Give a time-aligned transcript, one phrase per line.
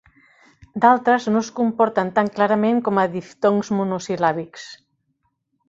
[0.85, 4.69] D'altres no es comporten tan clarament com a diftongs monosil·làbics.